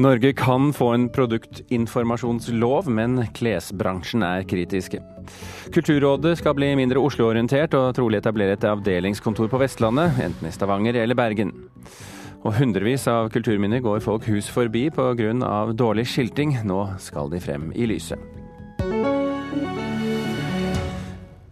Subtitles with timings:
[0.00, 5.02] Norge kan få en produktinformasjonslov, men klesbransjen er kritiske.
[5.74, 11.02] Kulturrådet skal bli mindre Oslo-orientert og trolig etablere et avdelingskontor på Vestlandet, enten i Stavanger
[11.02, 11.52] eller Bergen.
[12.40, 15.34] Og hundrevis av kulturminner går folk hus forbi pga.
[15.76, 16.56] dårlig skilting.
[16.64, 18.39] Nå skal de frem i lyset.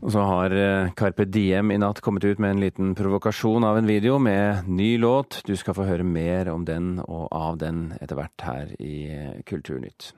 [0.09, 3.77] Og så har eh, Carpe Diem i natt kommet ut med en liten provokasjon av
[3.77, 5.43] en video med ny låt.
[5.45, 9.35] Du skal få høre mer om den og av den etter hvert her i eh,
[9.45, 10.15] Kulturnytt.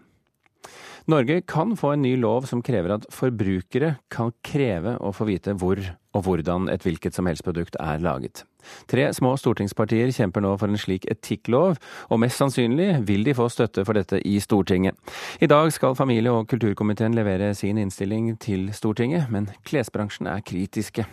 [1.11, 5.57] Norge kan få en ny lov som krever at forbrukere kan kreve å få vite
[5.59, 5.81] hvor
[6.15, 8.43] og hvordan et hvilket som helst produkt er laget.
[8.91, 11.79] Tre små stortingspartier kjemper nå for en slik etikklov,
[12.11, 14.99] og mest sannsynlig vil de få støtte for dette i Stortinget.
[15.41, 21.07] I dag skal familie- og kulturkomiteen levere sin innstilling til Stortinget, men klesbransjen er kritiske.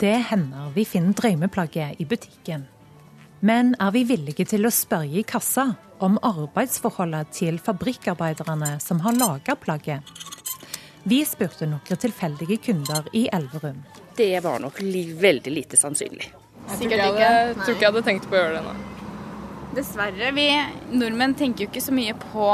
[0.00, 2.68] Det hender vi finner drømmeplagget i butikken.
[3.40, 5.70] Men er vi villige til å spørre i kassa
[6.04, 10.04] om arbeidsforholdet til fabrikkarbeiderne som har laga plagget?
[11.08, 13.80] Vi spurte noen tilfeldige kunder i Elverum.
[14.16, 14.82] Det var nok
[15.24, 16.28] veldig lite sannsynlig.
[16.76, 17.24] Sikkert ikke.
[17.24, 18.74] Jeg tror ikke jeg hadde tenkt på å gjøre det nå.
[19.78, 20.32] Dessverre.
[20.36, 20.46] Vi
[21.00, 22.50] nordmenn tenker jo ikke så mye på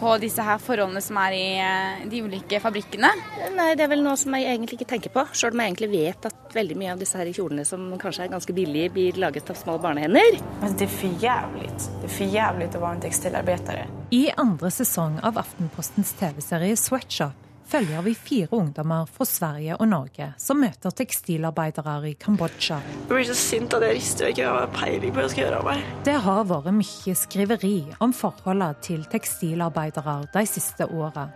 [0.00, 3.10] på disse her forholdene som er i eh, de ulike fabrikkene?
[3.56, 5.26] Nei, det er vel noe som jeg egentlig ikke tenker på.
[5.36, 8.32] Sjøl om jeg egentlig vet at veldig mye av disse her kjolene som kanskje er
[8.32, 10.40] ganske billige, blir laget av små barnehender.
[10.62, 11.68] Men det er for jævlig.
[11.76, 13.84] Det er for jævlig å være en tekstilarbeider.
[14.16, 20.32] I andre sesong av Aftenpostens TV-serie Sweatshop følger vi fire ungdommer fra Sverige og Norge
[20.40, 22.80] som møter tekstilarbeidere i Kambodsja.
[22.82, 25.44] Jeg blir så sint at jeg rister og ikke har peiling på hva jeg skal
[25.44, 25.84] gjøre av meg.
[26.08, 31.28] Det har vært mye skriveri om forholdene til tekstilarbeidere de siste åra.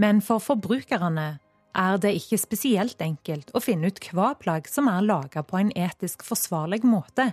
[0.00, 1.28] Men for forbrukerne
[1.76, 5.74] er det ikke spesielt enkelt å finne ut hva plagg som er laga på en
[5.76, 7.32] etisk forsvarlig måte,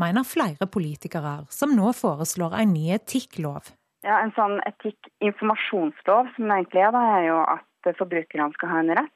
[0.00, 3.72] mener flere politikere som nå foreslår en ny etikklov.
[4.06, 8.82] Ja, En sånn etikk-informasjonslov som det egentlig er, da, er jo at forbrukerne skal ha
[8.82, 9.12] en rett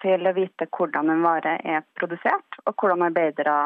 [0.00, 3.56] til å vite hvordan en vare er produsert, og hvordan arbeidere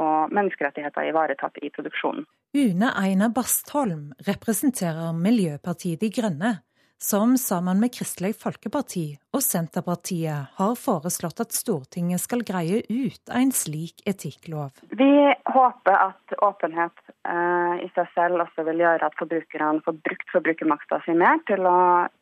[0.00, 2.24] og menneskerettigheter er ivaretatt i produksjonen.
[2.56, 6.54] Une Einar Bastholm representerer Miljøpartiet De Grønne,
[7.02, 13.50] som sammen med Kristelig Folkeparti og Senterpartiet har foreslått at Stortinget skal greie ut en
[13.50, 14.70] slik etikklov.
[14.94, 15.10] Vi
[15.50, 21.00] håper at åpenhet eh, i seg selv også vil gjøre at forbrukerne får brukt forbrukermakta
[21.02, 21.78] si mer til å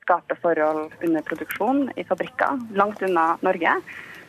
[0.06, 3.74] skape forhold under produksjon i fabrikker langt unna Norge,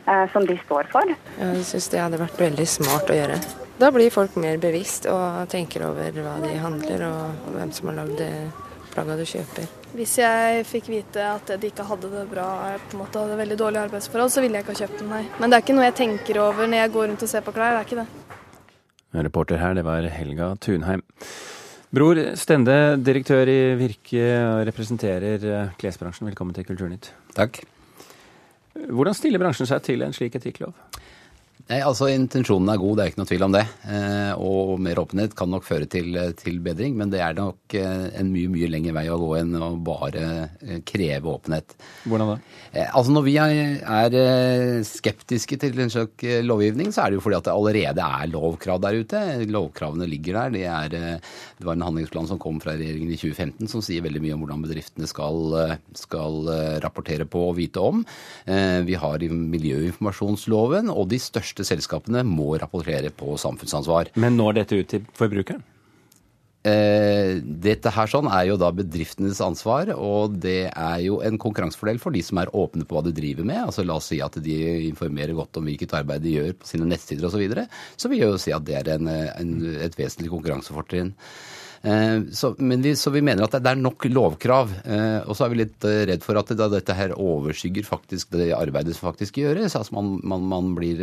[0.03, 1.15] eh, som de står for.
[1.39, 3.39] Jeg syns det hadde vært veldig smart å gjøre.
[3.79, 8.03] Da blir folk mer bevisst og tenker over hva de handler og hvem som har
[8.03, 8.33] lagd det
[8.91, 9.77] plagga du kjøper.
[9.91, 12.47] Hvis jeg fikk vite at de ikke hadde det bra,
[12.79, 15.23] på en måte hadde veldig dårlige arbeidsforhold, så ville jeg ikke ha kjøpt den, nei.
[15.35, 17.53] Men det er ikke noe jeg tenker over når jeg går rundt og ser på
[17.55, 18.37] klær, det er ikke det.
[19.27, 21.03] Reporter her, det var Helga Tunheim.
[21.91, 26.29] Bror Stende, direktør i Virke og representerer eh, klesbransjen.
[26.29, 27.11] Velkommen til Kulturnytt.
[27.35, 27.59] Takk.
[28.87, 30.71] Hvordan stiller bransjen seg til en slik etikklov?
[31.69, 33.63] Nei, altså Intensjonen er god, det er ikke noe tvil om det.
[33.85, 38.07] Eh, og mer åpenhet kan nok føre til, til, bedring, men det er nok eh,
[38.19, 40.25] en mye mye lengre vei å gå enn å bare
[40.61, 41.75] eh, kreve åpenhet.
[42.05, 42.37] Hvordan da?
[42.71, 47.25] Eh, altså Når vi er, eh, skeptiske til en eh, lovgivning, så er det jo
[47.25, 49.21] fordi at det allerede er lovkrav der ute.
[49.51, 50.55] Lovkravene ligger der.
[50.55, 51.19] Det, er,
[51.59, 54.45] det var en handlingsplan som kom fra regjeringen i 2015 som sier veldig mye om
[54.45, 56.47] hvordan bedriftene skal, skal
[56.83, 58.05] rapportere på og vite om.
[58.47, 64.15] Vi har miljøinformasjonsloven, og de største største selskapene må rapportere på samfunnsansvar.
[64.15, 65.61] Men når dette ut til forbrukeren?
[66.61, 71.97] Eh, dette her sånn er jo da bedriftenes ansvar, og det er jo en konkurransefordel
[71.97, 73.63] for de som er åpne på hva de driver med.
[73.65, 74.57] Altså La oss si at de
[74.91, 77.33] informerer godt om hvilket arbeid de gjør på sine nettsider osv.
[77.33, 77.65] Så, videre.
[77.97, 81.15] så vil jeg jo si at det er en, en, et vesentlig konkurransefortrinn.
[81.83, 84.73] Eh, så, vi, så, vi, mener at det er nok lovkrav.
[84.85, 88.51] Eh, og så er vi litt eh, redd for at dette her overskygger faktisk det
[88.57, 89.75] arbeidet som faktisk gjøres.
[89.79, 91.01] Altså man, man, man, blir,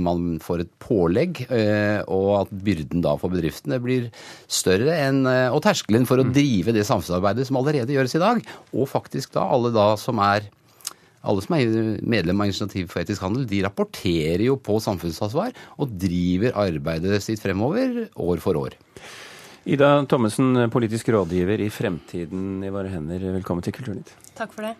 [0.00, 1.44] man får et pålegg,
[2.10, 4.08] og at byrden da for bedriftene blir
[4.50, 6.32] større enn Og terskelen for å mm.
[6.34, 8.42] drive det samfunnsarbeidet som allerede gjøres i dag.
[8.72, 10.48] Og faktisk da alle da som er
[11.24, 15.94] alle som er medlem av Initiativ for etisk handel, de rapporterer jo på samfunnsansvar og
[16.00, 18.76] driver arbeidet sitt fremover år for år.
[19.64, 23.22] Ida Thommessen, politisk rådgiver i Fremtiden i våre hender.
[23.38, 24.10] Velkommen til Kulturnytt.
[24.36, 24.74] Takk for det.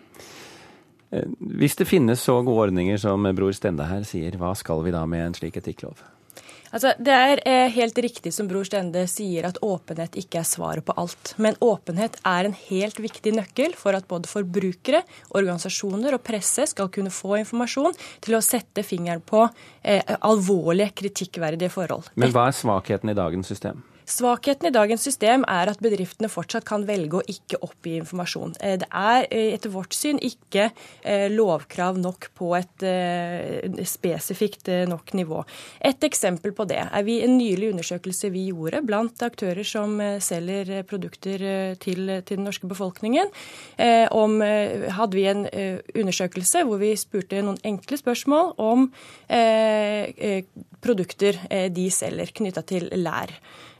[1.09, 4.93] Eh, hvis det finnes så gode ordninger som Bror Stende her sier, hva skal vi
[4.93, 6.03] da med en slik etikklov?
[6.69, 10.85] Altså, det er eh, helt riktig som Bror Stende sier at åpenhet ikke er svaret
[10.85, 11.33] på alt.
[11.41, 15.01] Men åpenhet er en helt viktig nøkkel for at både forbrukere,
[15.33, 19.47] organisasjoner og presse skal kunne få informasjon til å sette fingeren på
[19.81, 22.13] eh, alvorlige, kritikkverdige forhold.
[22.21, 23.81] Men hva er svakheten i dagens system?
[24.05, 28.53] Svakheten i dagens system er at bedriftene fortsatt kan velge å ikke oppgi informasjon.
[28.61, 30.67] Eh, det er eh, etter vårt syn ikke
[31.01, 32.85] eh, lovkrav nok på et
[33.89, 35.41] spesifikt nok nivå.
[35.85, 40.83] Et eksempel på det er vi en nylig undersøkelse vi gjorde blant aktører som selger
[40.87, 41.41] produkter
[41.81, 43.31] til, til den norske befolkningen.
[44.11, 44.37] Om,
[44.97, 48.87] hadde vi en undersøkelse hvor vi spurte noen enkle spørsmål om
[50.85, 51.39] produkter
[51.73, 53.33] de selger knytta til lær.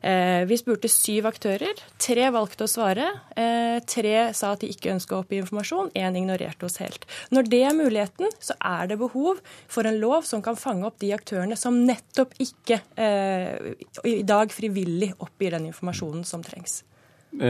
[0.05, 1.79] Eh, vi spurte syv aktører.
[1.97, 3.07] Tre valgte å svare.
[3.33, 5.89] Eh, tre sa at de ikke ønska å oppgi informasjon.
[5.97, 7.07] Én ignorerte oss helt.
[7.33, 10.99] Når det er muligheten, så er det behov for en lov som kan fange opp
[11.01, 13.73] de aktørene som nettopp ikke eh,
[14.05, 16.83] i dag frivillig oppgir den informasjonen som trengs.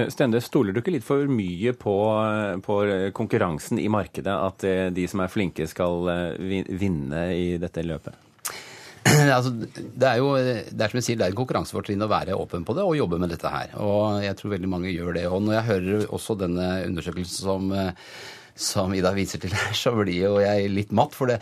[0.10, 1.94] Stende, stoler du ikke litt for mye på,
[2.66, 2.78] på,
[3.13, 4.34] konkurransen i markedet?
[4.34, 4.66] At
[4.96, 6.10] de som er flinke skal
[6.40, 8.25] vinne i dette løpet?
[9.38, 12.38] altså, det er jo det er som jeg sier, det er en konkurransefortrinn å være
[12.38, 13.75] åpen på det og jobbe med dette her.
[13.81, 15.28] Og jeg tror veldig mange gjør det.
[15.30, 17.72] Og når jeg hører også denne undersøkelsen som,
[18.57, 21.13] som Ida viser til her, så blir jo jeg litt matt.
[21.18, 21.42] for det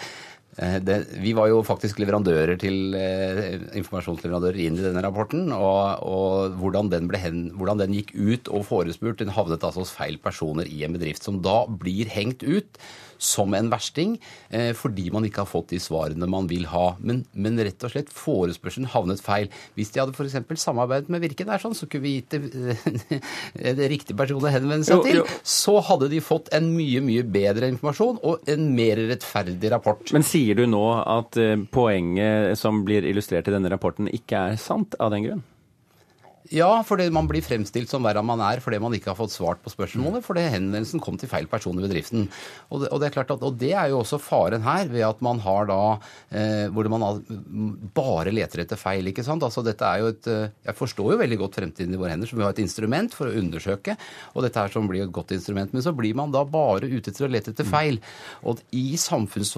[0.58, 5.48] Eh, det, vi var jo faktisk leverandører til eh, informasjonsleverandører inn i denne rapporten.
[5.56, 9.96] Og, og hvordan, den hen, hvordan, den gikk ut og forespurt, den havnet altså hos
[9.96, 11.26] feil personer i en bedrift.
[11.26, 12.82] Som da blir hengt ut
[13.18, 14.16] som en versting
[14.50, 16.94] eh, fordi man ikke har fått de svarene man vil ha.
[17.02, 19.50] Men, men rett og slett forespørselen havnet feil.
[19.78, 20.40] Hvis de hadde f.eks.
[20.64, 22.78] samarbeidet med Virke der, sånn, så kunne vi gitt det,
[23.82, 27.72] det riktige personen å henvende seg til, så hadde de fått en mye, mye bedre
[27.74, 30.14] informasjon og en mer rettferdig rapport.
[30.14, 34.42] Men sier Sier du nå at eh, poenget som blir illustrert i denne rapporten, ikke
[34.52, 35.44] er sant av den grunn?
[36.52, 39.62] Ja, fordi man blir fremstilt som verre man er fordi man ikke har fått svart
[39.64, 42.26] på spørsmålet, fordi henvendelsen kom til feil person i bedriften.
[42.70, 45.06] Og det, og det, er klart at, og det er jo også faren her, ved
[45.08, 45.80] at man har da
[46.36, 47.06] eh, Hvor man
[47.96, 49.08] bare leter etter feil.
[49.08, 49.44] ikke sant?
[49.44, 52.28] Altså dette er jo et eh, Jeg forstår jo veldig godt fremtiden i våre hender,
[52.28, 53.96] som vi har et instrument for å undersøke,
[54.34, 55.72] og dette her som blir et godt instrument.
[55.74, 58.02] Men så blir man da bare ute etter å lete etter feil.
[58.44, 59.56] Og i samfunns...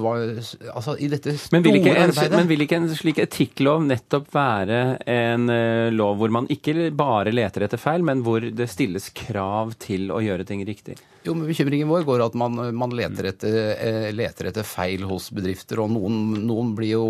[0.75, 3.85] Altså i dette store men vil ikke en, arbeidet Men vil ikke en slik etikklov
[3.87, 4.79] nettopp være
[5.09, 9.73] en uh, lov hvor man ikke bare leter etter feil, men hvor det stilles krav
[9.81, 10.97] til å gjøre ting riktig.
[11.25, 15.31] Jo, men Bekymringen vår går at man, man leter, etter, eh, leter, etter, feil hos
[15.33, 15.81] bedrifter.
[15.81, 17.05] og noen, noen, blir jo,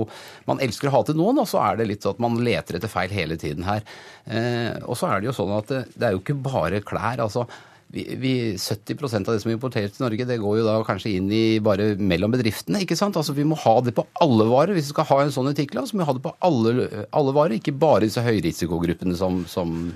[0.48, 2.92] Man elsker å hate noen, og så er det litt sånn at man leter etter
[2.92, 3.84] feil hele tiden her.
[4.26, 7.24] Eh, og så er det jo sånn at det, det er jo ikke bare klær.
[7.26, 7.48] altså
[7.94, 11.30] vi, vi, 70% av det som importeres til Norge, det går jo da kanskje inn
[11.32, 12.82] i bare mellom bedriftene.
[12.84, 13.18] ikke sant?
[13.20, 14.76] Altså Vi må ha det på alle varer.
[14.76, 17.36] Hvis vi skal ha en sånn etikklov, så må vi ha det på alle, alle
[17.36, 19.94] varer, ikke bare disse høyrisikogruppene som, som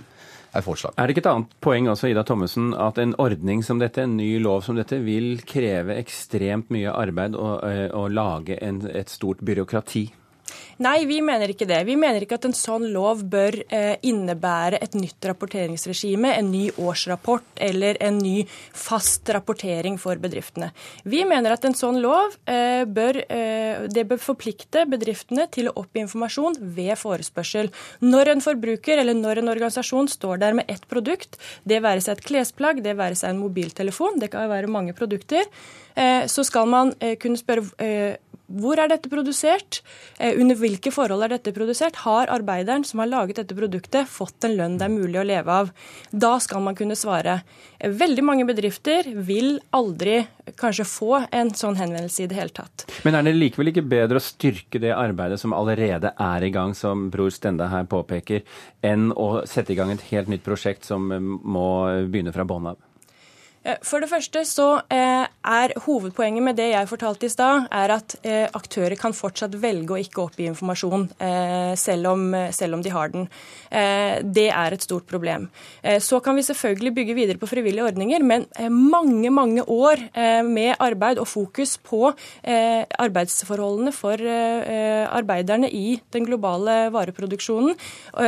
[0.55, 0.95] er forslag.
[0.97, 4.17] Er det ikke et annet poeng også, Ida Thommessen, at en ordning som dette, en
[4.17, 7.51] ny lov som dette, vil kreve ekstremt mye arbeid å,
[7.99, 10.07] å lage en, et stort byråkrati?
[10.79, 11.81] Nei, vi mener ikke det.
[11.89, 16.69] Vi mener ikke at en sånn lov bør eh, innebære et nytt rapporteringsregime, en ny
[16.79, 20.69] årsrapport eller en ny fast rapportering for bedriftene.
[21.03, 26.05] Vi mener at en sånn lov eh, bør, eh, bør forplikte bedriftene til å oppgi
[26.05, 27.73] informasjon ved forespørsel.
[27.99, 31.35] Når en forbruker eller når en organisasjon står der med ett produkt,
[31.67, 35.43] det være seg et klesplagg, det være seg en mobiltelefon, det kan være mange produkter,
[35.99, 38.15] så skal man kunne spørre
[38.49, 39.81] hvor er dette produsert?
[40.17, 42.01] Eh, under hvilke forhold er dette produsert?
[42.05, 45.57] Har arbeideren som har laget dette produktet, fått en lønn det er mulig å leve
[45.63, 45.71] av?
[46.09, 47.41] Da skal man kunne svare.
[47.77, 50.23] Eh, veldig mange bedrifter vil aldri
[50.59, 52.87] kanskje få en sånn henvendelse i det hele tatt.
[53.05, 56.73] Men er det likevel ikke bedre å styrke det arbeidet som allerede er i gang,
[56.73, 58.41] som Bror Stende her påpeker,
[58.81, 61.69] enn å sette i gang et helt nytt prosjekt som må
[62.09, 62.88] begynne fra bånn av?
[63.69, 67.93] Eh, for det første så eh, er hovedpoenget med det jeg fortalte i stad, er
[67.95, 71.07] at eh, aktører kan fortsatt velge å ikke oppgi informasjon
[71.79, 72.23] selv om,
[72.55, 73.25] selv om de har den.
[73.69, 75.47] Det er et stort problem.
[76.03, 80.01] Så kan vi selvfølgelig bygge videre på frivillige ordninger, men mange, mange år
[80.45, 82.11] med arbeid og fokus på
[82.43, 87.75] arbeidsforholdene for arbeiderne i den globale vareproduksjonen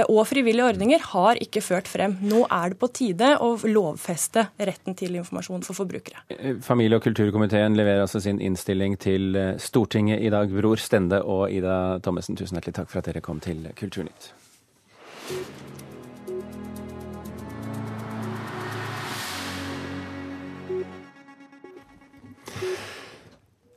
[0.03, 2.17] og frivillige ordninger har ikke ført frem.
[2.21, 6.17] Nå er det på tide å lovfeste retten til informasjon informasjon for forbrukere.
[6.27, 10.49] Eh, familie- og kulturkomiteen leverer altså sin innstilling til eh, Stortinget i dag.
[10.49, 14.33] Bror Stende og Ida Thommessen, tusen hjertelig takk for at dere kom til Kulturnytt.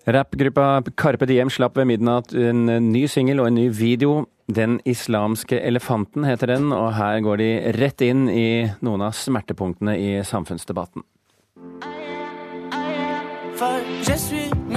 [0.06, 4.26] Rappgruppa Carpe Diem slapp ved midnatt en ny singel og en ny video.
[4.52, 9.96] Den islamske elefanten heter den, og her går de rett inn i noen av smertepunktene
[9.96, 11.06] i samfunnsdebatten.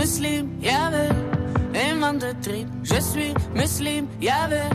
[0.07, 1.09] Muslim, jeg vil
[1.75, 2.67] innvandrerdrit.
[2.83, 4.69] Je suis muslim, jeg vil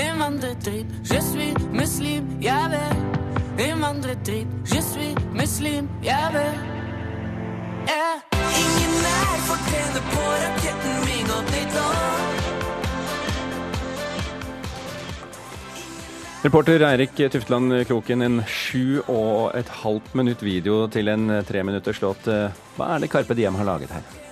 [0.00, 0.86] innvandrerdrit.
[1.04, 4.46] Je suis muslim, jeg vil innvandrerdrit.
[4.64, 6.32] Je suis muslim, jeg
[7.86, 8.18] yeah.
[8.62, 11.94] Ingen her fortjener på raketten min og ditt år.
[16.44, 22.02] Reporter Eirik Tufteland Kroken, en sju og et halvt minutt video til en tre minutters
[22.02, 22.26] låt.
[22.76, 24.25] Hva er det Carpe Diem har laget her?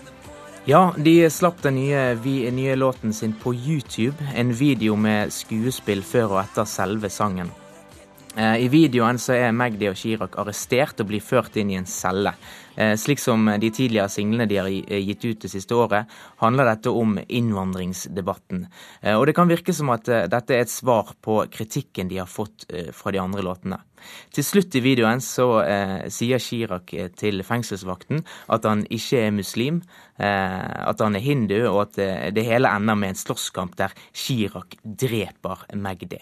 [0.66, 4.16] Ja, de slapp den nye, nye låten sin på YouTube.
[4.34, 7.50] En video med skuespill før og etter selve sangen.
[8.32, 11.84] Eh, I videoen så er Magdi og Chirag arrestert og blir ført inn i en
[11.84, 12.32] celle.
[12.80, 16.08] Eh, slik som de tidligere singlene de har gitt ut det siste året,
[16.40, 18.64] handler dette om innvandringsdebatten.
[19.02, 22.30] Eh, og det kan virke som at dette er et svar på kritikken de har
[22.40, 23.84] fått fra de andre låtene.
[24.34, 29.80] Til slutt i videoen så eh, sier Chirag til fengselsvakten at han ikke er muslim,
[30.18, 34.76] eh, at han er hindu, og at det hele ender med en slåsskamp der Chirag
[34.84, 36.18] dreper Magdi.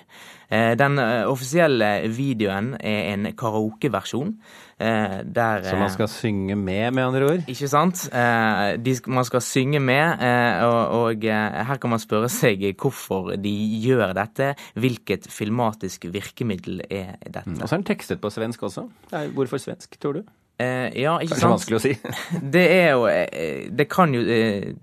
[0.52, 4.36] Eh, den offisielle videoen er en karaokeversjon.
[4.82, 7.44] Der, Så man skal synge med, med andre ord?
[7.46, 8.00] Ikke sant.
[8.82, 10.18] De, man skal synge med,
[10.66, 13.52] og, og, her kan man spørre seg hvorfor de
[13.84, 14.48] gjør dette.
[14.74, 17.46] Hvilket filmatisk virkemiddel er dette?
[17.46, 18.82] Mm, så er den tekstet på svensk også.
[19.32, 20.24] Hvorfor svensk, tror du?
[20.60, 21.52] Eh, ja, ikke Kanskje sant?
[21.54, 21.92] vanskelig å si.
[22.54, 23.06] det, er jo,
[23.72, 24.20] det kan jo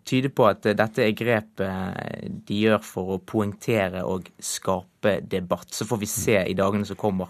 [0.10, 5.70] tyde på at dette er grepet de gjør for å poengtere og skape debatt.
[5.70, 7.30] Så får vi se i dagene som kommer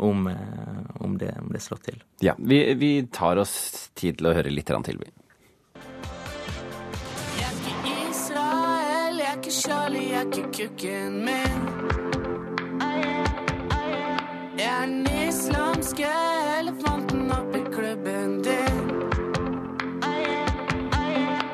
[0.00, 2.00] om, om, det, om det slår til.
[2.24, 5.12] Ja, vi, vi, tar oss tid til å høre litt til, vi.
[7.36, 11.95] Jeg er ikke Israel, jeg er ikke Charlie, jeg er ikke kukken min.
[14.80, 16.06] Den islamske
[16.58, 18.90] elefanten oppi klubben din.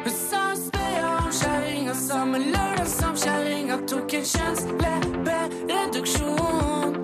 [0.04, 6.94] Hun sa hun spør om kjerringa samme lørdag som kjerringa tok en kjønnsleppereduksjon.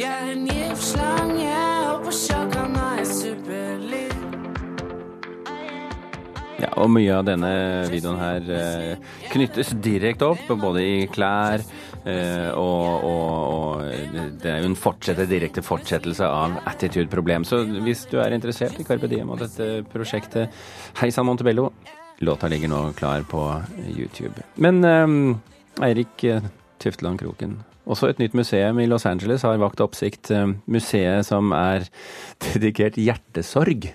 [0.00, 1.56] Jeg er en giftslange,
[1.92, 4.14] og på sjakan er jeg superliv.
[6.56, 7.52] Ja, og mye av denne
[7.92, 8.96] videoen her eh,
[9.28, 11.60] knyttes direkte opp, både i klær
[12.08, 17.44] eh, og, og, og, det er jo en fortsette, direkte fortsettelse av Attitude-problem.
[17.48, 20.54] Så hvis du er interessert i Carpe Diem og dette prosjektet,
[21.02, 21.70] hei sann Montebello,
[22.24, 23.42] låta ligger nå klar på
[23.90, 24.46] YouTube.
[24.56, 26.24] Men eh, Eirik
[26.82, 30.32] Tufteland Kroken, også et nytt museum i Los Angeles har vakt oppsikt.
[30.66, 31.86] Museet som er
[32.48, 33.90] dedikert hjertesorg.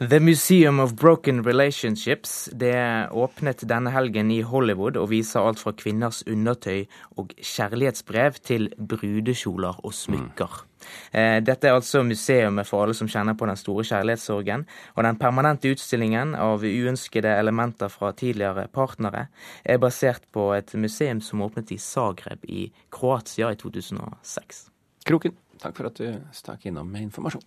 [0.00, 5.72] The Museum of Broken Relationships det åpnet denne helgen i Hollywood og viser alt fra
[5.74, 6.84] kvinners undertøy
[7.18, 10.54] og kjærlighetsbrev til brudekjoler og smykker.
[10.62, 11.42] Mm.
[11.42, 14.68] Dette er altså museumet for alle som kjenner på den store kjærlighetssorgen.
[14.94, 19.26] Og den permanente utstillingen av uønskede elementer fra tidligere partnere
[19.66, 24.68] er basert på et museum som åpnet i Zagreb i Kroatia i 2006.
[25.10, 27.42] Kroken, takk for at du stakk innom med informasjon.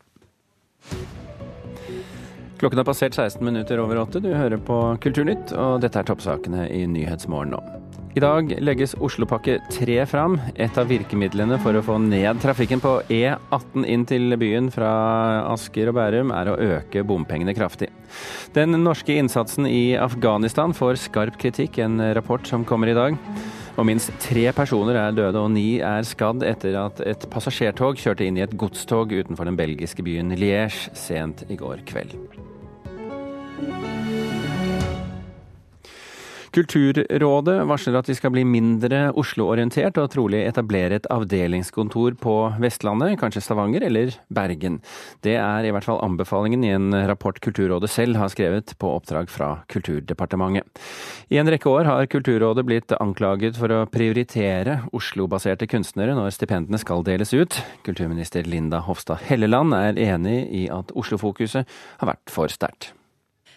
[2.61, 4.19] Klokken har passert 16 minutter over åtte.
[4.21, 7.61] Du hører på Kulturnytt, og dette er toppsakene i Nyhetsmorgen nå.
[8.13, 12.91] I dag legges Oslopakke 3 fram, et av virkemidlene for å få ned trafikken på
[13.07, 14.91] E18 inn til byen fra
[15.49, 17.89] Asker og Bærum, er å øke bompengene kraftig.
[18.53, 23.17] Den norske innsatsen i Afghanistan får skarp kritikk, en rapport som kommer i dag.
[23.79, 28.27] Og minst tre personer er døde og ni er skadd etter at et passasjertog kjørte
[28.27, 32.19] inn i et godstog utenfor den belgiske byen Liège sent i går kveld.
[36.51, 43.15] Kulturrådet varsler at de skal bli mindre Oslo-orientert og trolig etablere et avdelingskontor på Vestlandet,
[43.21, 44.81] kanskje Stavanger eller Bergen.
[45.23, 49.31] Det er i hvert fall anbefalingen i en rapport Kulturrådet selv har skrevet på oppdrag
[49.31, 50.67] fra Kulturdepartementet.
[51.31, 56.83] I en rekke år har Kulturrådet blitt anklaget for å prioritere Oslo-baserte kunstnere når stipendene
[56.83, 57.61] skal deles ut.
[57.87, 61.63] Kulturminister Linda Hofstad Helleland er enig i at Oslo-fokuset
[62.01, 62.91] har vært for sterkt.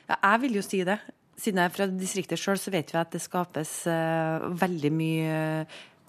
[0.09, 0.99] Ja, jeg vil jo si det.
[1.37, 5.39] Siden jeg er fra distriktet sjøl, så vet vi at det skapes uh, veldig mye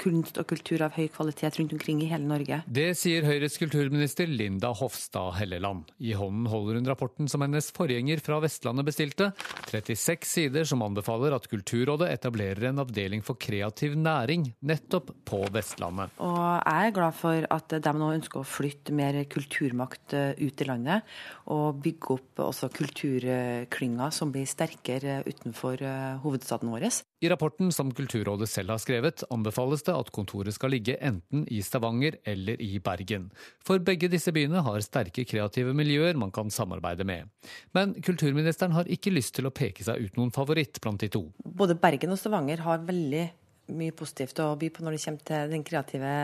[0.02, 2.62] kunst og kultur av høy kvalitet rundt omkring i hele Norge.
[2.68, 5.90] Det sier Høyres kulturminister Linda Hofstad Helleland.
[6.00, 9.32] I hånden holder hun rapporten som hennes forgjenger fra Vestlandet bestilte.
[9.72, 16.14] 36 sider som anbefaler at Kulturrådet etablerer en avdeling for kreativ næring nettopp på Vestlandet.
[16.24, 20.68] Og jeg er glad for at de nå ønsker å flytte mer kulturmakt ut i
[20.68, 21.06] landet,
[21.54, 25.82] og bygge opp også kulturklynger som blir sterkere utenfor
[26.24, 26.90] hovedstaden vår.
[27.24, 31.62] I rapporten som Kulturrådet selv har skrevet, anbefales det at kontoret skal ligge enten i
[31.66, 33.30] Stavanger eller i Bergen.
[33.66, 37.32] For begge disse byene har sterke kreative miljøer man kan samarbeide med.
[37.76, 41.28] Men kulturministeren har ikke lyst til å peke seg ut noen favoritt blant de to.
[41.46, 43.26] Både Bergen og Stavanger har veldig
[43.74, 46.16] mye positivt å by på når det kommer til den kreative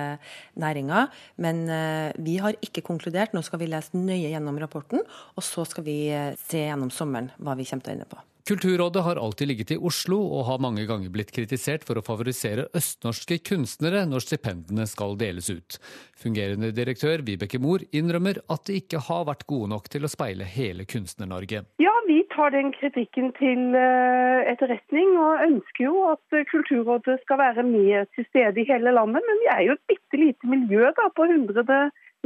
[0.62, 1.06] næringa.
[1.42, 3.36] Men uh, vi har ikke konkludert.
[3.36, 7.32] Nå skal vi lese nøye gjennom rapporten, og så skal vi uh, se gjennom sommeren
[7.42, 8.22] hva vi kommer til å ende på.
[8.52, 12.66] Kulturrådet har alltid ligget i Oslo, og har mange ganger blitt kritisert for å favorisere
[12.76, 15.78] østnorske kunstnere når stipendene skal deles ut.
[16.20, 20.44] Fungerende direktør Vibeke Mohr innrømmer at de ikke har vært gode nok til å speile
[20.44, 21.62] hele Kunstner-Norge.
[21.80, 27.64] Ja, vi tar den kritikken til eh, etterretning, og ønsker jo at Kulturrådet skal være
[27.70, 29.24] med til stede i hele landet.
[29.30, 31.64] Men vi er jo et bitte lite miljø da, på 100,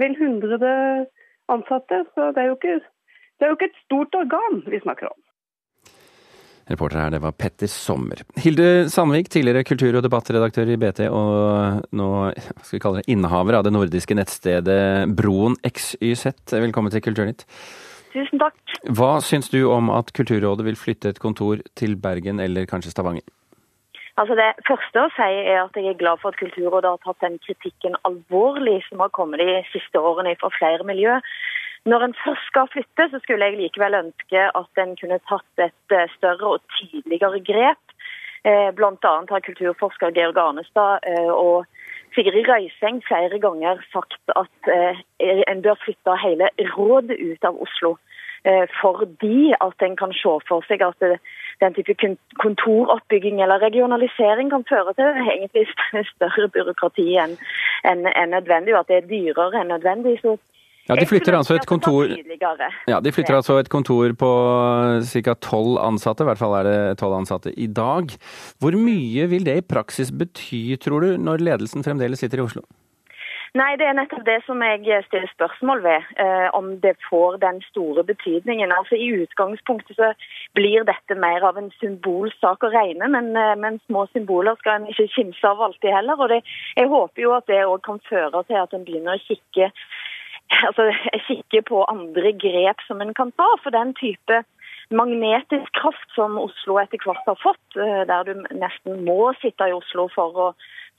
[0.01, 0.73] vel 100
[1.53, 2.79] ansatte, så det er, jo ikke,
[3.37, 5.21] det er jo ikke et stort organ vi snakker om.
[6.65, 8.23] Reporter her, det var Petter Sommer.
[8.41, 13.09] Hilde Sandvik, tidligere kultur- og debattredaktør i BT, og nå hva skal vi kalle det,
[13.13, 16.33] innehaver av det nordiske nettstedet Broen XYZ.
[16.57, 17.45] Velkommen til Kulturnytt.
[18.15, 18.57] Tusen takk.
[18.97, 23.25] Hva syns du om at Kulturrådet vil flytte et kontor til Bergen eller kanskje Stavanger?
[24.15, 27.21] Altså Det første å si er at jeg er glad for at Kulturrådet har tatt
[27.25, 31.19] den kritikken alvorlig som har kommet de siste årene fra flere miljø.
[31.85, 35.93] Når en først skal flytte, så skulle jeg likevel ønske at en kunne tatt et
[35.93, 37.93] eh, større og tydeligere grep.
[38.49, 39.11] Eh, Bl.a.
[39.29, 41.67] har kulturforsker Georg Arnestad eh, og
[42.15, 44.69] Sigrid Røiseng flere ganger sagt at
[45.51, 47.97] en bør flytte hele rådet ut av Oslo.
[48.79, 51.03] Fordi at en kan se for seg at
[51.59, 51.95] den type
[52.39, 55.65] kontoroppbygging eller regionalisering kan føre til egentlig
[56.13, 57.35] større byråkrati enn
[58.31, 60.21] nødvendig, og at det er dyrere enn nødvendig.
[60.23, 60.37] Så
[60.85, 62.11] ja, De flytter altså et kontor
[62.87, 64.31] ja, de flytter altså et kontor på
[65.01, 65.35] ca.
[65.41, 68.13] tolv ansatte, i hvert fall er det tolv ansatte i dag.
[68.61, 72.65] Hvor mye vil det i praksis bety, tror du, når ledelsen fremdeles sitter i Oslo?
[73.55, 77.61] Nei, Det er nettopp det som jeg stiller spørsmål ved, eh, om det får den
[77.69, 78.71] store betydningen.
[78.75, 80.11] Altså I utgangspunktet så
[80.59, 84.87] blir dette mer av en symbolsak å regne, men, eh, men små symboler skal en
[84.91, 86.19] ikke kimse av alltid heller.
[86.19, 86.43] og det,
[86.75, 89.71] Jeg håper jo at det òg kan føre til at en begynner å kikke
[90.67, 90.83] altså,
[91.27, 93.47] kikke på andre grep som en kan ta.
[93.63, 94.35] For den type
[94.93, 99.75] magnetisk kraft som Oslo etter hvert har fått, eh, der du nesten må sitte i
[99.75, 100.53] Oslo for å,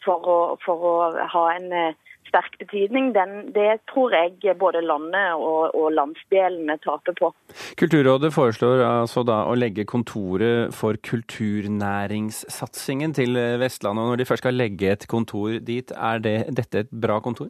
[0.04, 0.92] for å, for å
[1.34, 1.94] ha en eh,
[2.26, 7.30] sterk betydning, den, det tror jeg både landet og, og, landsdelene taper på.
[7.78, 14.02] Kulturrådet foreslår altså da å legge kontoret for kulturnæringssatsingen til Vestlandet.
[14.02, 17.46] og Når de først skal legge et kontor dit, er det, dette et bra kontor?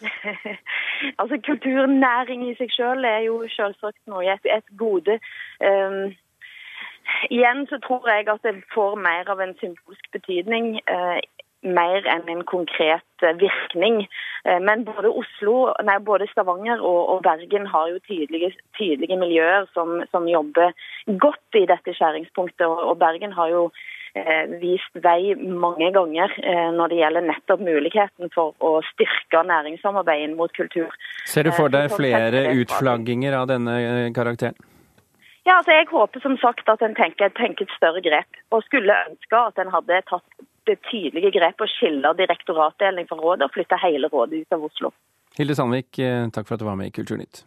[1.18, 5.18] altså Kulturnæring i seg selv er jo selvsagt noe et, et gode.
[5.64, 6.14] Um,
[7.30, 10.80] igjen så tror jeg at det får mer av en symbolsk betydning.
[10.90, 11.20] Uh,
[11.60, 14.06] mer enn en konkret uh, virkning.
[14.48, 19.68] Uh, men både Oslo, nei, både Stavanger og, og Bergen har jo tydelige, tydelige miljøer
[19.74, 20.72] som, som, jobber
[21.26, 22.66] godt i dette skjæringspunktet.
[22.66, 23.99] Og, og Bergen har jo Eh,
[24.60, 30.52] vist vei mange ganger eh, når det gjelder nettopp muligheten for å styrke næringssamarbeidet mot
[30.56, 30.90] kultur.
[31.26, 34.56] Ser du for Eh, deg flere utflagginger av denne eh, karakteren?
[35.46, 38.40] Ja, altså Jeg håper som sagt at en tenker, tenker et større grep.
[38.50, 43.48] Og skulle ønske at en hadde tatt det tydelige grep å skille direktoratdeling fra rådet
[43.48, 44.92] og flytte hele rådet ut av Oslo.
[45.38, 45.94] Hilde Sandvik,
[46.34, 47.44] takk for at du var med i Kulturnytt.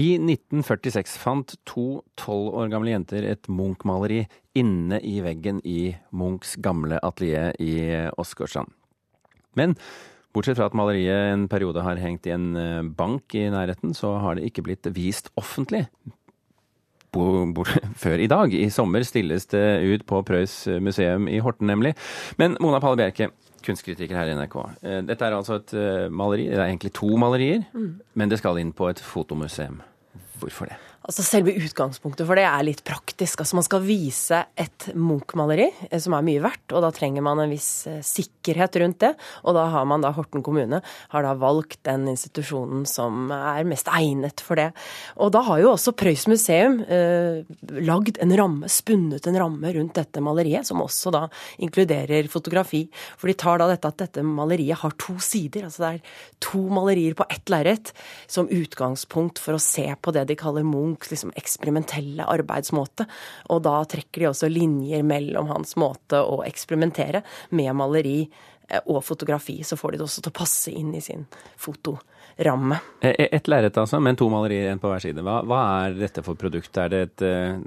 [0.00, 4.22] I 1946 fant to tolv år gamle jenter et Munch-maleri
[4.56, 7.74] inne i veggen i Munchs gamle atelier i
[8.20, 8.70] Åsgårdstrand.
[9.58, 9.74] Men
[10.32, 14.14] bortsett fra at maleriet en periode har hengt i en eh, bank i nærheten, så
[14.22, 15.84] har det ikke blitt vist offentlig
[18.04, 18.54] før i dag.
[18.54, 21.96] I sommer stilles det ut på Prøys museum i Horten, nemlig.
[22.38, 23.32] Men Mona Palle Bjerke,
[23.66, 24.56] kunstkritiker her i NRK.
[24.86, 27.94] Eh, dette er altså et eh, maleri, det er egentlig to malerier, mm.
[28.14, 29.82] men det skal inn på et fotomuseum.
[30.40, 30.76] Hvorfor det?
[31.10, 33.40] Altså Selve utgangspunktet for det er litt praktisk.
[33.42, 37.40] Altså Man skal vise et Munch-maleri eh, som er mye verdt, og da trenger man
[37.42, 39.10] en viss eh, sikkerhet rundt det.
[39.42, 40.78] Og da har man da Horten kommune
[41.10, 44.68] har da valgt den institusjonen som er mest egnet for det.
[45.18, 47.42] Og da har jo også Prøys museum eh,
[47.82, 51.24] lagd en ramme, spunnet en ramme rundt dette maleriet, som også da
[51.58, 52.84] inkluderer fotografi.
[53.18, 55.66] For de tar da dette at dette maleriet har to sider.
[55.66, 57.90] Altså det er to malerier på ett lerret
[58.30, 63.06] som utgangspunkt for å se på det de kaller Munch Munchs liksom eksperimentelle arbeidsmåte.
[63.50, 68.28] Og da trekker de også linjer mellom hans måte å eksperimentere med maleri
[68.68, 69.62] eh, og fotografi.
[69.64, 71.98] Så får de det også til å passe inn i sin foto
[72.44, 72.78] ramme.
[73.00, 75.22] E, e, et lerret altså, men to malerier, én på hver side.
[75.24, 76.76] Hva, hva, er dette for produkt?
[76.80, 77.60] Er det et uh,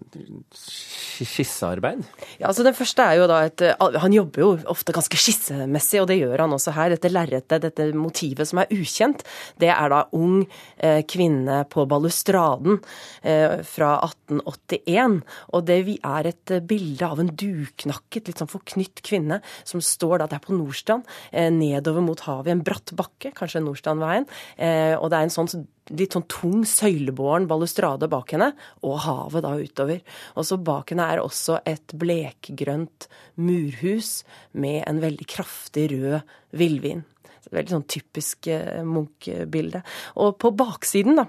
[0.54, 2.04] skissearbeid?
[2.40, 3.64] Ja, altså Det første er jo da et
[4.02, 6.94] Han jobber jo ofte ganske skissemessig, og det gjør han også her.
[6.94, 9.24] Dette lerretet, dette motivet som er ukjent,
[9.62, 10.44] det er da ung
[10.78, 12.80] eh, kvinne på balustraden
[13.22, 15.20] eh, fra 1881.
[15.54, 20.30] Og det er et bilde av en duknakket, litt sånn forknytt kvinne som står da
[20.32, 24.28] der på Nordstrand, eh, nedover mot havet en bratt bakke, kanskje Nordstrandveien.
[24.64, 28.54] Eh, og det er en sånn litt sånn tung, søylebåren balustrade bak henne,
[28.88, 30.04] og havet da utover.
[30.40, 34.22] Og så bak henne er også et blekgrønt murhus
[34.56, 36.22] med en veldig kraftig rød
[36.56, 37.04] villvin.
[37.52, 39.84] Veldig sånn typisk eh, Munch-bilde.
[40.24, 41.26] Og på baksiden da,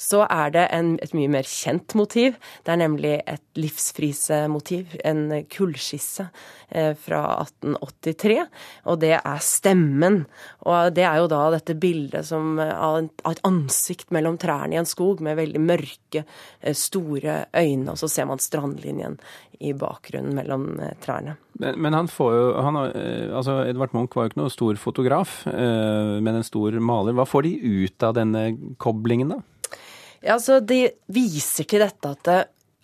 [0.00, 2.38] så er det en, et mye mer kjent motiv.
[2.64, 6.28] Det er nemlig et livsfrisemotiv, en kullskisse
[6.70, 8.38] eh, fra 1883.
[8.88, 10.22] Og det er stemmen.
[10.68, 14.80] Og det er jo da dette bildet som, eh, av, et ansikt mellom trærne i
[14.80, 16.24] en skog med veldig mørke,
[16.74, 19.18] store øyne, og så ser man strandlinjen
[19.64, 20.64] i bakgrunnen mellom
[21.02, 21.36] trærne.
[21.58, 22.78] Men, men, han får jo han,
[23.34, 27.16] altså Edvard Munch var jo ikke noe stor fotograf, men en stor maler.
[27.18, 28.44] Hva får de ut av denne
[28.80, 29.40] koblingen, da?
[30.22, 30.80] Ja, altså De
[31.14, 32.30] viser til dette at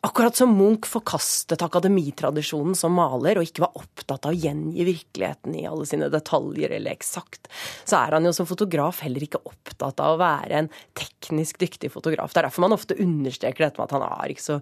[0.04, 5.54] Akkurat som Munch forkastet akademitradisjonen som maler, og ikke var opptatt av å gjengi virkeligheten
[5.56, 7.48] i alle sine detaljer eller eksakt,
[7.88, 11.88] så er han jo som fotograf heller ikke opptatt av å være en teknisk dyktig
[11.94, 12.34] fotograf.
[12.34, 14.58] Det er derfor man ofte understreker dette med at han er ikke så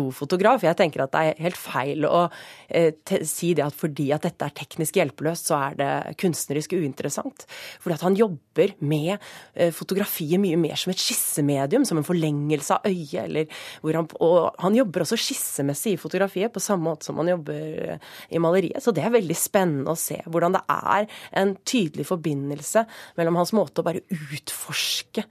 [0.00, 0.66] god fotograf.
[0.66, 2.24] Jeg tenker at det er helt feil å
[2.66, 2.90] eh,
[3.30, 7.46] si det at fordi at dette er teknisk hjelpeløst, så er det kunstnerisk uinteressant.
[7.78, 9.14] Fordi at han jobber med
[9.54, 14.12] eh, fotografiet mye mer som et skissemedium, som en forlengelse av øyet, eller hvor han,
[14.18, 17.98] og han jobber også skissemessig i fotografiet, på samme måte som han jobber
[18.30, 18.82] i maleriet.
[18.84, 21.10] Så det er veldig spennende å se hvordan det er
[21.42, 22.86] en tydelig forbindelse
[23.20, 25.26] mellom hans måte å bare utforske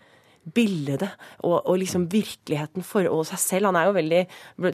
[0.55, 1.05] bildet
[1.43, 3.69] og, og, liksom virkeligheten for og seg selv.
[3.69, 4.21] Han er jo veldig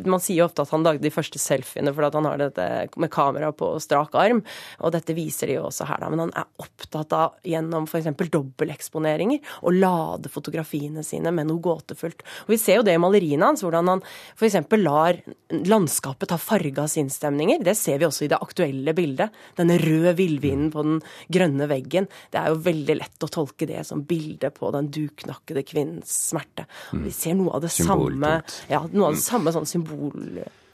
[0.07, 2.67] Man sier jo ofte at han lagde de første selfiene fordi han har dette
[3.01, 4.41] med kamera på strak arm,
[4.79, 6.11] og dette viser de jo også her, da.
[6.11, 8.09] Men han er opptatt av gjennom f.eks.
[8.31, 12.23] dobbelteksponeringer å lade fotografiene sine med noe gåtefullt.
[12.45, 14.03] Og Vi ser jo det i maleriene hans, hvordan han
[14.35, 14.59] f.eks.
[14.79, 15.19] lar
[15.65, 17.63] landskapet ta farge av sinnsstemninger.
[17.65, 19.35] Det ser vi også i det aktuelle bildet.
[19.57, 21.01] Denne røde villvinen på den
[21.31, 22.09] grønne veggen.
[22.31, 26.65] Det er jo veldig lett å tolke det som bilde på den duknakkede kvinnens smerte.
[26.91, 28.35] Og vi ser noe av det samme,
[28.71, 29.69] ja, noe av det samme sånn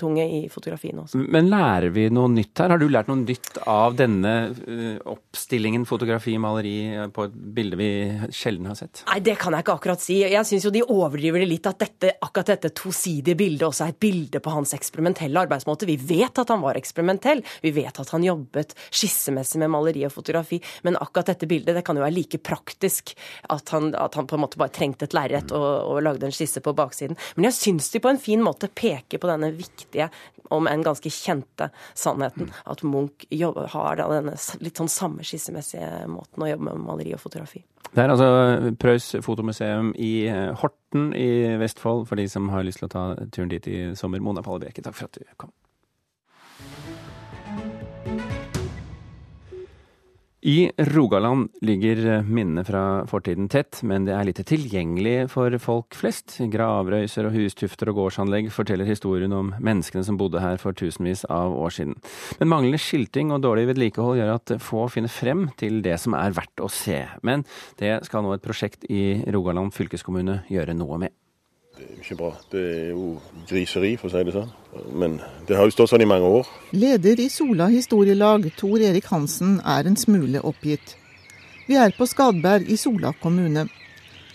[0.02, 1.22] symboltunge i fotografiene også.
[1.32, 2.74] Men lærer vi noe nytt her?
[2.74, 7.90] Har du lært noe nytt av denne uh, oppstillingen fotografi-maleri på et bilde vi
[8.34, 9.04] sjelden har sett?
[9.08, 10.22] Nei, det kan jeg ikke akkurat si.
[10.24, 13.96] Jeg syns jo de overdriver det litt, at dette, akkurat dette tosidige bildet også er
[13.96, 15.90] et bilde på hans eksperimentelle arbeidsmåte.
[15.90, 20.16] Vi vet at han var eksperimentell, vi vet at han jobbet skissemessig med maleri og
[20.16, 23.14] fotografi, men akkurat dette bildet det kan jo være like praktisk
[23.52, 26.36] at han, at han på en måte bare trengte et lerret og, og, lagde en
[26.36, 27.18] skisse på baksiden.
[27.36, 29.91] Men jeg syns de på en fin måte peker på denne viktige,
[30.52, 32.52] om en ganske kjente sannheten.
[32.66, 33.28] At Munch
[33.74, 37.64] har denne litt sånn samme skissemessige måten å jobbe med maleri og fotografi.
[37.92, 42.80] Det er altså Preus fotomuseum i eh, Horten i Vestfold, for de som har lyst
[42.80, 43.04] til å ta
[43.36, 44.24] turen dit i sommer.
[44.24, 45.52] Mona Palle Bjerke, takk for at du kom.
[50.42, 56.34] I Rogaland ligger minnene fra fortiden tett, men det er lite tilgjengelig for folk flest.
[56.50, 61.54] Gravrøyser og hustufter og gårdsanlegg forteller historien om menneskene som bodde her for tusenvis av
[61.54, 61.94] år siden.
[62.42, 66.34] Men manglende skilting og dårlig vedlikehold gjør at få finner frem til det som er
[66.34, 67.04] verdt å se.
[67.22, 67.46] Men
[67.78, 71.21] det skal nå et prosjekt i Rogaland fylkeskommune gjøre noe med.
[71.78, 72.32] Det er jo ikke bra.
[72.52, 73.06] Det er jo
[73.50, 74.50] griseri, for å si det sånn.
[74.92, 76.50] Men det har jo stått sånn i mange år.
[76.76, 80.98] Leder i Sola historielag, Tor Erik Hansen, er en smule oppgitt.
[81.70, 83.70] Vi er på Skadberg i Sola kommune.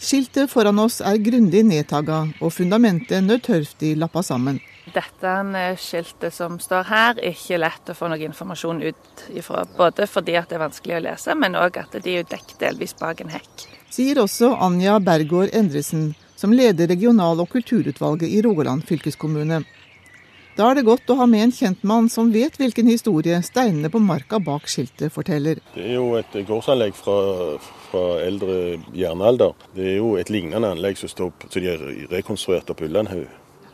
[0.01, 4.61] Skiltet foran oss er grundig nedtaga, og fundamentet nødtørftig lappa sammen.
[4.93, 5.31] Dette
[5.81, 9.65] skiltet som står her, er ikke lett å få noe informasjon ut ifra.
[9.77, 13.25] Både fordi det er vanskelig å lese, men òg at de er dekket delvis bak
[13.25, 13.67] en hekk.
[13.93, 16.15] Sier også Anja Bergård Endresen,
[16.47, 19.65] som leder regional- og kulturutvalget i Rogaland fylkeskommune.
[20.57, 23.99] Da er det godt å ha med en kjentmann som vet hvilken historie steinene på
[23.99, 25.59] marka bak skiltet forteller.
[25.75, 27.17] Det er jo et gårdsanlegg fra,
[27.89, 29.59] fra eldre jernalder.
[29.75, 31.83] Det er jo et lignende anlegg som står som de har
[32.15, 33.27] rekonstruert opp Ullandhaug.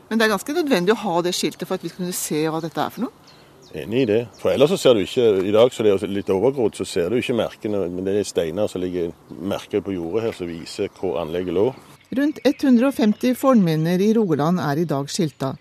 [0.08, 2.42] Men det er ganske nødvendig å ha det skiltet for at vi skal kunne se
[2.48, 3.38] hva dette er for noe?
[3.84, 4.20] Enig i det.
[4.40, 7.12] For ellers så ser du ikke, i dag så det er litt overgrodd, så ser
[7.12, 7.84] du ikke merkene.
[7.92, 11.70] Men det er steiner som ligger merker på jordet her som viser hvor anlegget lå.
[12.12, 15.54] Rundt 150 fornminner i Rogaland er i dag skilta.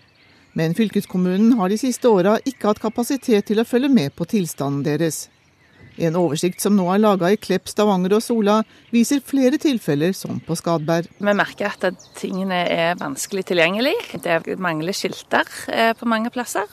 [0.52, 4.82] Men fylkeskommunen har de siste åra ikke hatt kapasitet til å følge med på tilstanden
[4.84, 5.30] deres.
[5.96, 8.58] En oversikt som nå er laga i Klepp, Stavanger og Sola,
[8.92, 11.08] viser flere tilfeller som på Skadberg.
[11.24, 13.96] Vi merker at tingene er vanskelig tilgjengelig.
[14.20, 16.68] Det mangler skilter eh, på mange plasser.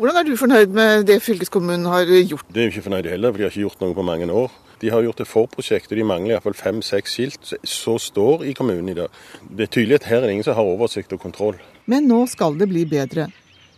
[0.00, 2.50] Hvordan er du fornøyd med det fylkeskommunen har gjort?
[2.50, 4.50] Det er jo ikke fornøyd heller, for de har ikke gjort noe på mange år.
[4.82, 8.90] De har gjort et forprosjekt, og de mangler iallfall fem-seks skilt som står i kommunen
[8.90, 9.12] i dag.
[9.46, 11.60] Det er tydelig at her er det ingen som har oversikt og kontroll.
[11.86, 13.28] Men nå skal det bli bedre.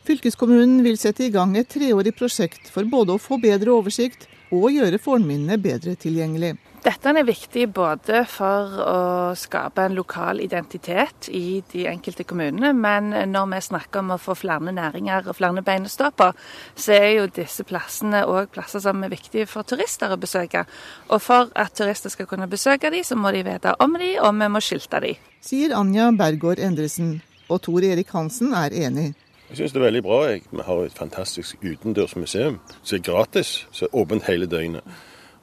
[0.08, 4.70] Fylkeskommunen vil sette i gang et treårig prosjekt for både å få bedre oversikt og
[4.74, 6.54] gjøre fornminnene bedre tilgjengelig.
[6.84, 8.96] Dette er viktig både for å
[9.40, 14.36] skape en lokal identitet i de enkelte kommunene, men når vi snakker om å få
[14.36, 16.28] flere næringer og flere bein å stå på,
[16.76, 20.66] så er jo disse plassene òg plasser som er viktige for turister å besøke.
[21.08, 24.36] Og for at turister skal kunne besøke de, så må de vite om de, og
[24.36, 25.16] vi må skilte de.
[25.40, 29.14] Sier Anja Bergård Endresen, og Tor Erik Hansen er enig.
[29.54, 30.16] Jeg syns det er veldig bra.
[30.50, 34.82] Vi har et fantastisk utendørsmuseum som er gratis, som er åpent hele døgnet.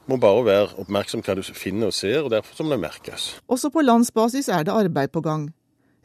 [0.04, 3.30] Må bare være oppmerksom på hva du finner og ser, og derfor må det merkes.
[3.48, 5.48] Også på landsbasis er det arbeid på gang.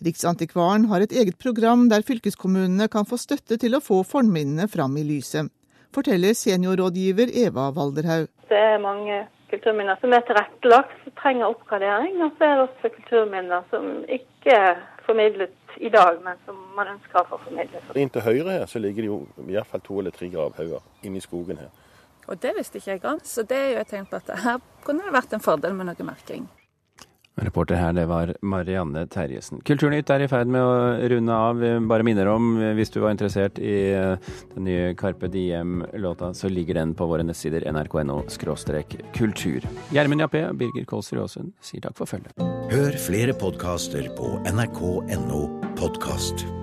[0.07, 4.95] Riksantikvaren har et eget program der fylkeskommunene kan få støtte til å få fornminnene fram
[4.95, 5.51] i lyset,
[5.91, 8.31] forteller seniorrådgiver Eva Walderhaug.
[8.47, 12.21] Det er mange kulturminner som er tilrettelagt, som trenger oppgradering.
[12.23, 16.93] Og så er det også kulturminner som ikke er formidlet i dag, men som man
[16.95, 17.95] ønsker å få formidlet.
[17.95, 21.21] Inntil høyre her så ligger det jo i hvert fall to eller tre gravhauger inni
[21.23, 21.73] skogen her.
[22.27, 24.63] Og det visste ikke jeg om, så det er jo et tegn på at her
[24.83, 26.47] kunne det vært en fordel med noe merking.
[27.37, 29.59] Reporter her, det var Marianne Terjesen.
[29.65, 31.61] Kulturnytt er i ferd med å runde av.
[31.89, 33.75] Bare minner om, hvis du var interessert i
[34.55, 38.23] den nye Carpe Diem-låta, så ligger den på våre nettsider nrk.no
[39.13, 39.69] kultur.
[39.93, 42.33] Gjermund Jappé og Birger Kolsrud Aasund sier takk for følget.
[42.73, 46.56] Hør flere podkaster på nrk.no Podcast.